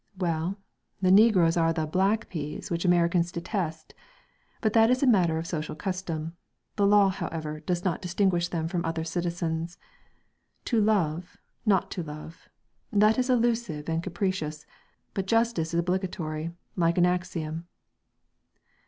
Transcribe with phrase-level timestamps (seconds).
[0.17, 0.57] "Well,
[0.99, 3.93] the negroes are 'the black peas' which Americans detest.
[4.59, 6.33] But that is a matter of social custom;
[6.75, 9.77] the law, however, does not distinguish them from other citizens....
[10.65, 11.37] To love,
[11.67, 12.49] not to love...
[12.91, 14.65] that is elusive and capricious,
[15.13, 17.67] but justice is obligatory, like an axiom...."